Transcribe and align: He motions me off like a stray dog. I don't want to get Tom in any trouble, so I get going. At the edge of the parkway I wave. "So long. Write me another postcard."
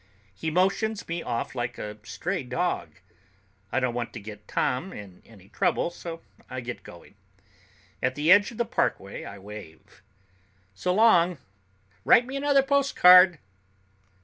He 0.33 0.49
motions 0.49 1.07
me 1.07 1.21
off 1.21 1.53
like 1.53 1.77
a 1.77 1.99
stray 2.03 2.41
dog. 2.41 2.95
I 3.71 3.79
don't 3.79 3.93
want 3.93 4.13
to 4.13 4.19
get 4.19 4.47
Tom 4.47 4.91
in 4.91 5.21
any 5.27 5.49
trouble, 5.49 5.91
so 5.91 6.23
I 6.49 6.59
get 6.61 6.81
going. 6.81 7.13
At 8.01 8.15
the 8.15 8.31
edge 8.31 8.49
of 8.49 8.57
the 8.57 8.65
parkway 8.65 9.25
I 9.25 9.37
wave. 9.37 10.01
"So 10.73 10.91
long. 10.91 11.37
Write 12.03 12.25
me 12.25 12.35
another 12.35 12.63
postcard." 12.63 13.37